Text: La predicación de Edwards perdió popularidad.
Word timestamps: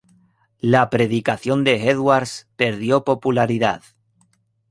La 0.61 0.89
predicación 0.89 1.63
de 1.63 1.87
Edwards 1.87 2.47
perdió 2.55 3.03
popularidad. 3.03 3.83